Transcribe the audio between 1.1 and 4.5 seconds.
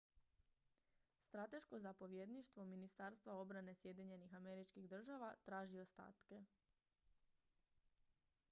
strateško zapovjedništvo ministarstva obrane sjedinjenih